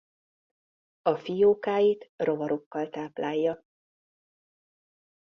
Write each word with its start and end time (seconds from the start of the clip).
A 1.01 1.15
fiókáit 1.15 2.11
rovarokkal 2.17 2.89
táplálja. 2.89 3.63